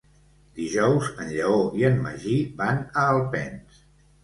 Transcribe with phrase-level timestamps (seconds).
[0.61, 3.87] Dijous en Lleó i en Magí van a Alpens.